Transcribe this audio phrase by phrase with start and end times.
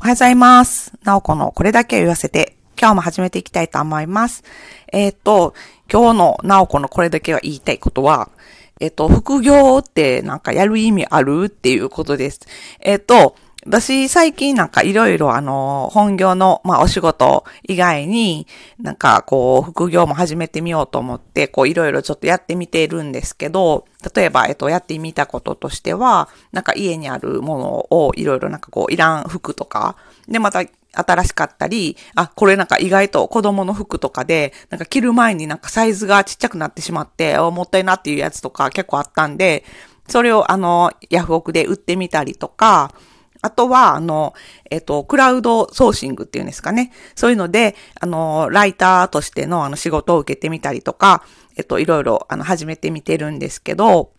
[0.00, 0.94] おはようございます。
[1.04, 4.44] なおこのこれだけを言わせて、今日も始めていきたいと思います。
[4.90, 5.52] えっ、と、
[5.92, 8.30] 今日のなおこのこれだけは言いたいことは、
[8.80, 12.40] えっ、と、副業ってなんかやる意味あるっていうことです。
[12.80, 13.36] えっ、と、
[13.66, 18.46] 私、最近なんかいろいろあの、本業の、まあお仕事以外に、
[18.78, 23.84] なんかこう、副業も始めてみようと思って、こういろいろちょっとやってみているんですけど、
[24.14, 39.64] 例えば、えっと、やってみたこととしては、なんか家にあるものをいろいろなんかこう、いらん服とか、で、また新しかったり、あ、これなんか意外と子供の服とかで、なんか着る前になんかサイズがちっちゃくなってしまって、あもったいなっていうやつとか結構あったんで、
[40.08, 42.92] それをあの、ヤフオクで売ってみたりとか、
[43.42, 44.34] あとは、あの、
[44.70, 46.92] えっと、クラウドソーシングっていうんですかね。
[47.14, 51.24] そういうので、あの、ライターとしてのあの仕事を受けてみたりとか、
[51.56, 54.12] えっと、いろいろ、あの、始めてみてるんですけど、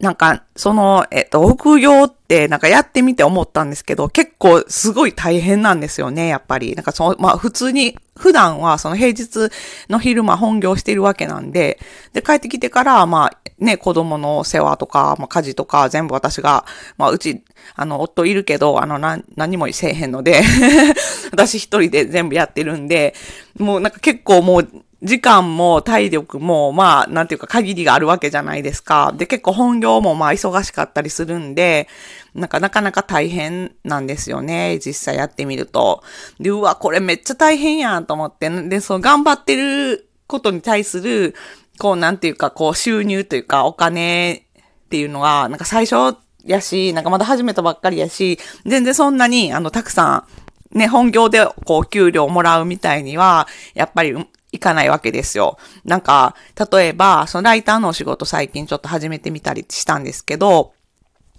[0.00, 6.74] なんか、その、えっと、副業って、なんかやってみて思ったんですけど、結構すごい大変なんですよね、やっぱり。
[6.74, 9.50] なんかその、まあ普通に、普段はその平日
[9.90, 11.78] の昼間本業してるわけなんで、
[12.14, 16.64] で、帰ってきてから、まあね、子供の世話とか、まあ家事とか全部私が、
[16.96, 17.42] まあうち、
[17.74, 20.42] あの、夫いるけど、あの、な、何もせえへんので、
[21.30, 23.14] 私一人で全部やってるんで、
[23.58, 24.68] もうなんか結構もう、
[25.06, 29.14] 時間も体力も、まあ、なんていうか限りがあるわけじゃないですか。
[29.16, 31.86] で、結構本業もまあ忙しかったりするんで、
[32.34, 34.80] なんかなかなか大変なんですよね。
[34.84, 36.02] 実際やってみると。
[36.40, 38.50] で、うわ、これめっちゃ大変やんと思って。
[38.50, 41.36] で、その頑張ってることに対する、
[41.78, 50.26] こう、なんていうか、こう、収入というか、お金っていうのは、なんか最初やし、なんかまだ始めたばっかりやし、全然そんなに、あの、たくさ
[50.74, 54.14] ん、ね、本業でこう給料をもらうみたいには、やっぱり
[54.56, 55.58] いかないわけですよ。
[55.84, 56.34] なんか、
[56.70, 60.72] 例えば、そのライターのお仕事最近ちょっと始めてみたりしたんですけど、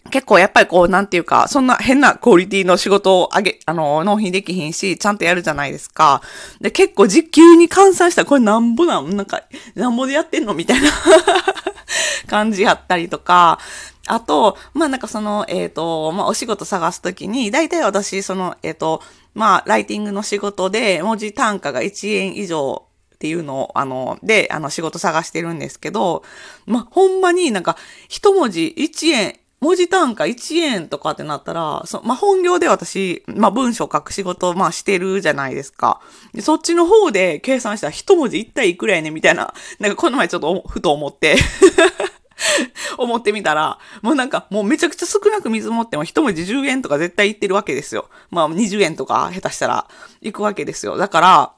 [0.09, 6.21] 結構やっぱりこう、なんていうか、そんな変なクオリティの仕事をあげ、あの、納品できひんし、ちゃんとやるじゃないですか。
[6.61, 9.15] で、結構時給に換算したら、これなんぼなん？
[9.15, 9.43] なんか、
[9.75, 10.53] なんぼでやってんの？
[10.53, 10.89] みたいな
[12.27, 13.59] 感じやったりとか、
[14.07, 19.01] あと、まあなんかその、えっ、と、まあお仕事探すときに、大体私、その、えっ、と、
[19.33, 22.86] まあライティングの仕事で文字単価が1円以上
[23.17, 26.23] っていうのを、あの、で、あの仕事探してるんですけど、
[26.67, 27.75] まほんまになんか
[28.07, 35.99] 一文字1円、文字単価1円とかってなったら、そまあ、本業で私、まあ、文章書く仕事、まあ、してるじゃないですか。
[36.31, 41.37] でそっちの方で計算したら一文字一体いくらやねみたいな、なんかこの前ちょっとふと思って
[42.97, 48.09] 思ってみたら、もうなんか、もうめちゃくちゃ少なく水持っても一文字10円とか絶対いってるわけですよ。
[48.29, 49.87] まあ20円とか下手したら
[50.21, 50.97] 行くわけですよ。
[50.97, 51.53] だから、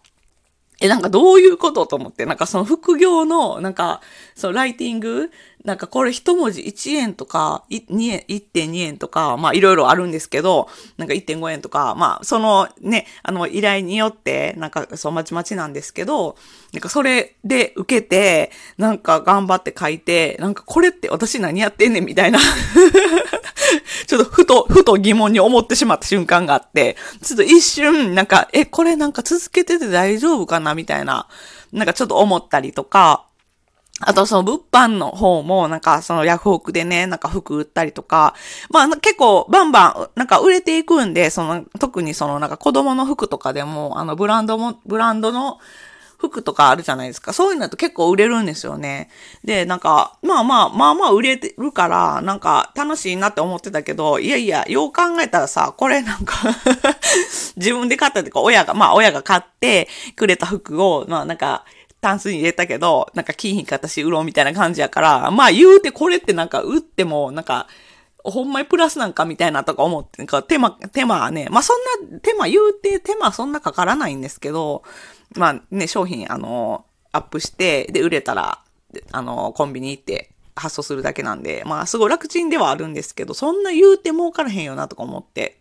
[0.81, 4.01] え、なんかどういうことと思って、なんかその副業の、なんか、
[4.35, 5.29] そのライティング、
[5.66, 16.38] なんかこれ一文字1円とか、2円、1.2円とか、まあいろいろあるんですけど、なんか1.5円とか、まあそのね、あの依頼によって、なんかそうまちまちなんですけど、
[16.72, 22.40] なんかそれで受けて、なんか頑張って書いて、なんかこれって私何やってんねんみたいな。
[24.08, 31.28] ちょっとふと、ふと疑問に思ってしまった瞬間があって、ちょっと一瞬、なんか、え、これなんか続けてて大丈夫かなみたいな、
[31.72, 33.25] なんかちょっと思ったりとか、
[34.02, 38.34] あとその物販の方も、なんかそのヤフオクでね、なんか服売ったりとか、
[38.70, 45.60] まあ結構バンバン、なんか売れていくんで、その、特にそのなんか子供の服とかでも、あのブランドも、ブランドの
[46.20, 47.32] 服とかあるじゃないですか。
[47.32, 49.10] そういうのだと結構売れるんですよね。
[49.46, 56.36] で、なんか、まあまあ、まあまあ売れてるから、なんか楽しいなって思ってたけど、いやいや、よう考えたらさ、これなんか
[57.56, 59.88] 自分で買ったってか、親が、まあ親が買って
[60.18, 61.64] くれた服を、まあなんか、
[62.02, 67.68] タンスに入れたけど、なんか金品形売ろうみたいな感じやから、まあ言うてこれってなんか売っても、なんか、
[68.24, 74.84] ほんまにプラスなんかみたいなとか思って、なんか手間、手間はね、まあそんな、手間言うて手間そんなかからないんですけど、
[75.36, 78.64] まあね、商品あの、アップして、で、売れたら、
[79.12, 85.60] あの、コンビニ行って発送するだけなんで、まあすごい楽ちんではあるんですけど、そんな言うて儲からへんよなとか思って。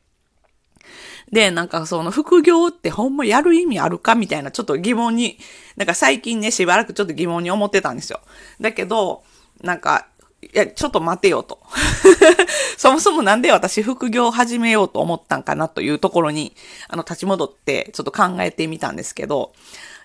[1.31, 5.39] で、なんかその副業ってほんまやる意味あるかみたいなちょっと疑問に、
[5.77, 8.21] なんか最近ね、しばらくちょっと疑問に思ってたんですよ。
[8.61, 9.23] だけど、
[9.63, 10.09] なんか、
[10.41, 11.61] いや、ちょっと待てよと。
[12.79, 16.55] そもそもなんで私副業を始めようと思ったんかなというところに、
[16.89, 19.53] あの、立ち戻ってちょっと考えてみたんですけど、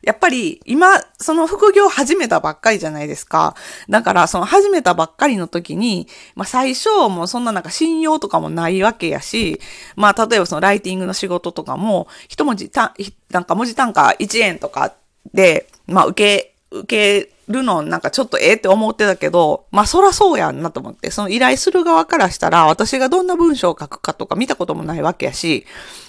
[0.01, 3.55] やっぱり今、その副業始めたばっかりじゃないですか。
[3.89, 9.61] だから、その始めたばっかりの時に、まあ最初もそんななんか信用とかもないわけやし、
[9.95, 12.93] まあ例えばそのライティングの仕事とかも、一文字た、
[13.29, 14.93] なんか文字単価1円とか
[15.33, 25.65] で、まあ受け、受けるのなんかちょっとええって思ってたけど、まあそらそうやんなと思って、その依頼する側からしたら私がどんな文章を書くかとか見たこともないわけやし、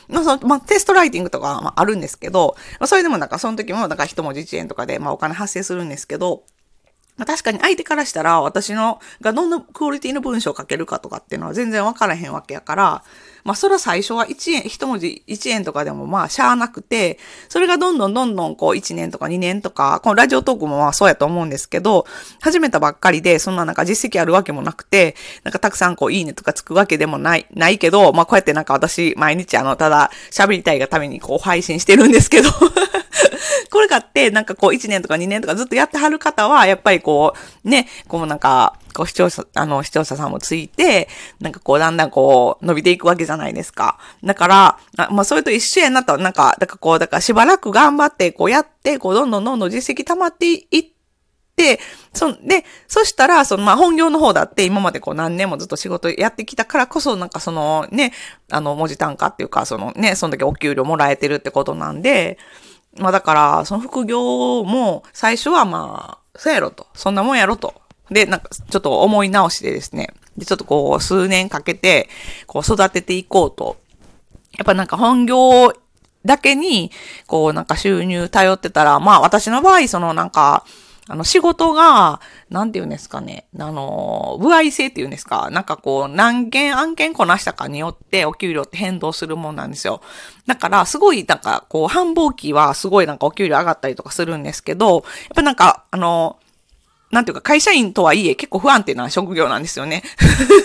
[0.08, 6.44] まあその、まあテストライティングとかはまああるんですけど、まあそれでもなんかその時もなんか一文字一円とかでまあお金発生するんですけど、
[7.16, 13.04] まあ、確かに相手からしたら私のがどんなクオリティの文章を書けるかとかっていうのは全然わからへんわけやから、
[13.44, 17.18] まあそれは最初は1円、一文字1円とかでもまあしゃあなくて、
[17.48, 22.06] それがどんどんどんどんこう1年とか2年とか、このラジオトークもまあそうやと思うんですけど、
[22.40, 25.14] 始めたばっかりでそんななんか実績あるわけもなくて、
[25.44, 32.50] なんかたくさんこういいねとかつくわけでもない、ないけど、まあこうやってなんか私毎日あのただ喋りたいがためにこう配信してるんですけど。
[33.74, 37.34] これかって、なんかこう1年とか2年とかずっとやってはる方は、やっぱりこ
[37.64, 41.08] う、ね、こうなんか、こう視聴者、あの、視聴者さんもついて、
[41.40, 43.98] なんかこう、だんだんこう、伸びていくわけじゃないですか。
[44.22, 44.78] だから、
[45.10, 50.84] まあ、それと一緒やなと、なんか、だからこう、だからしばらく頑張って、こうやって、こう、どんどんどんどん実績溜まっていっ
[51.56, 51.80] て、
[52.12, 58.12] そ、で、そしたら、その、まあ、本業の方だって今までこう何年もずっと仕事やってきたからこそ、なんかそのね、
[58.52, 62.38] あの、文字単価っていうか、そのね、その時お給料もらえてるってことなんで、
[62.98, 66.86] まあだから、その副業も最初はまあ、そうやろと。
[66.94, 67.74] そんなもんやろと。
[68.10, 70.08] で、なんかちょっと思い直してですね。
[70.36, 72.08] で、ちょっとこう、数年かけて、
[72.46, 73.76] こう育てていこうと。
[74.56, 75.72] やっぱなんか本業
[76.24, 76.90] だけに、
[77.26, 80.64] こうなんか収入頼ってたら、まあ私の場合、そのなんか、
[81.06, 83.46] あの、仕事が、なんて言うんですかね。
[83.58, 85.50] あの、部合制って言うんですか。
[85.50, 90.00] なんかこう、何件案件こなしたかによってお給料って変動するもんなんですよ。
[90.46, 95.02] だから、すごい、なんかこう、繁忙期はすごいなんかお給料上がったりとかするんですけど、やっ
[95.34, 96.38] ぱなんか、あの、
[97.14, 100.02] なんていうか、会社員とはいえ結構不安定な職業なんですよね。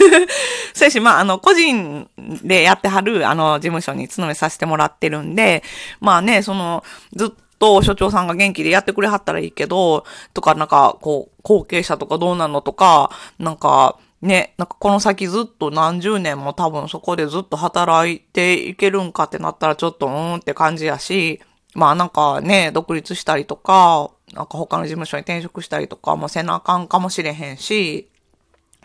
[0.74, 5.64] そうやし、まあ、あの、個人でやってはる、あの、事務所に勤めさせてもらってるんで、
[6.00, 6.84] まあね、その、
[7.14, 21.40] ずっと、と所長さんが元気でやってくれはったらいいけど、とかなんか、こう、後継者とかどうなのとか、なんか、ね、なんかこの先ずっと何十年も多分そこでずっと働いていけるんかってなったらちょっとうーんって感じやし、
[21.74, 28.10] まあなんかね、独立したりとか、なんか他の事務所に転職したりとかもせなあかんかもしれへんし、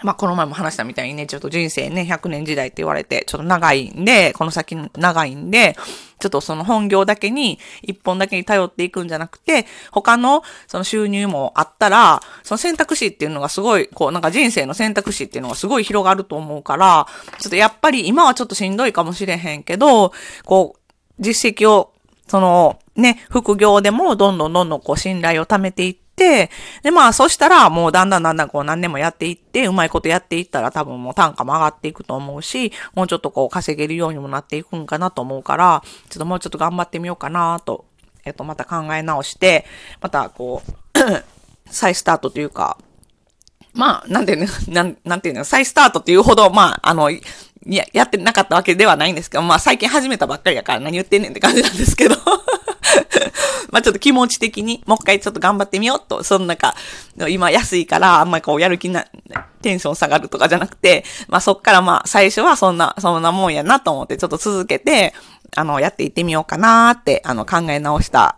[0.02, 5.76] まあ、この前も話したみたいにね、ちょっと人生ね、100年時代って言われて、ちょっと長いんで、この先長いんで、
[6.18, 17.06] ちょっとその本業だけに、一本だけに頼っていくんじゃなくて、他のその収入もあったら、その選択肢っていうのがすごい、こう、なんか人生の選択肢っていうのがすごい広がると思うから、
[17.38, 20.12] ちょっとやっぱり今はちょっとしんどいかもしれへんけど、
[20.44, 20.80] こう、
[21.20, 21.92] 実績を、
[22.26, 26.50] その、ね、副業でもどんどんどんどんこう信頼を貯めていって、、で、
[26.92, 37.86] まあ、そしたら、もうだんだんだんだんこう何年もやっていって、うまいことやっていったら多分もう単価も上がっていくと思うし、もうちょっとこう稼げるようにもなっていくんかなと思うから、ちょっともうちょっと頑張ってみようかなと、
[38.24, 39.66] えっと、また考え直して、
[40.00, 40.72] またこう
[41.70, 42.78] 再スタートというか、
[43.74, 47.10] まあ、なんていうの、なん、なんていうの、再スタートっていうほど、まあ、あの、
[47.66, 52.16] や、やってなかったわけではないんですけど、まあ最近始めたばっかりやから何言ってんねんって感じなんですけど。
[53.74, 56.76] まあちょっと気持ち的に、もう一回ちょっと頑張ってみようと、その中、
[57.28, 59.04] 今安いから、あんまりこうやる気な、
[59.62, 65.12] テンション下がるとかじゃなくて、まあそっからまあ最初はそんな、そんなもんやなと思ってちょっと続けて、
[65.56, 68.36] あの、やっていってみようかなって、あの、考え直した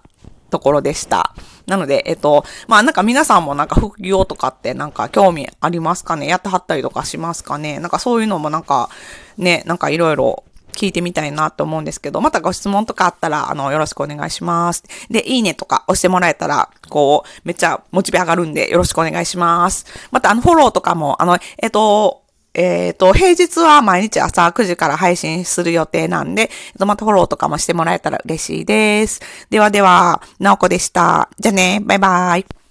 [0.49, 1.35] ところでした。
[1.67, 6.29] なので、えっと、まあなんか皆さんもなんか副業とかってなんか興味ありますかね？
[6.29, 7.81] やってはったりとかしますかね？
[7.81, 8.89] なんかそういうのもなんか
[9.37, 10.45] ね、なんかいろいろ
[10.77, 14.85] 聞いてみたいなと思うんですけど、またご質問とかあったら、あの、よろしくお願いします。
[15.11, 19.87] で、いいねとか押してもらえたら、こう、めっちゃモチベ上がるんで、よろしくお願いします。
[20.11, 22.23] また、あの、フォローとかも、あの、えっと、
[22.55, 29.21] えっ、ー、と、平日は毎日朝9時から配信する予定なんで、またフォローとかもしてもらえたら嬉しいです。
[29.51, 31.29] ではでは、なおこでした。
[31.39, 32.66] じゃあね、バイバイ。